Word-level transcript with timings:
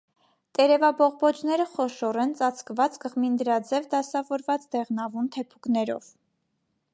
Տերևաբողբոջները 0.59 1.67
խոշոր 1.73 2.19
են, 2.23 2.33
ծածկված 2.39 2.97
կղմինդրաձև 3.03 3.87
դասավորված 3.93 4.67
դեղնավուն 4.77 5.31
թեփուկներով։ 5.37 6.11